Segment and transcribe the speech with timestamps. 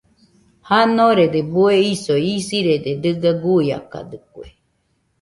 [0.69, 4.47] Janore bue isoi isɨrede dɨga guiakadɨkue.